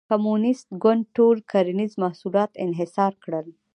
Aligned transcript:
کمونېست 0.09 0.67
ګوند 0.83 1.03
ټول 1.15 1.37
کرنیز 1.51 1.91
محصولات 2.03 2.51
انحصار 2.63 3.13
کړل. 3.23 3.47